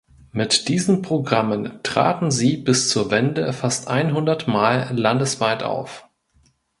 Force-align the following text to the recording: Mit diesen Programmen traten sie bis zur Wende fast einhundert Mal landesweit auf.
Mit 0.31 0.67
diesen 0.67 1.03
Programmen 1.03 1.79
traten 1.83 2.31
sie 2.31 2.57
bis 2.57 2.89
zur 2.89 3.11
Wende 3.11 3.53
fast 3.53 3.87
einhundert 3.87 4.47
Mal 4.47 4.89
landesweit 4.97 5.61
auf. 5.61 6.09